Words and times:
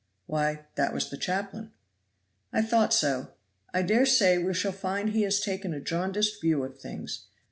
"Why, 0.25 0.61
that 0.77 0.95
was 0.95 1.11
the 1.11 1.15
chaplain." 1.17 1.73
"I 2.51 2.63
thought 2.63 2.91
so! 2.91 3.33
I 3.71 3.83
dare 3.83 4.07
say 4.07 4.39
we 4.39 4.55
shall 4.55 4.71
find 4.71 5.09
he 5.11 5.21
has 5.21 5.39
taken 5.39 5.75
a 5.75 5.79
jaundiced 5.79 6.41
view 6.41 6.63
of 6.63 6.79
things. 6.79 7.27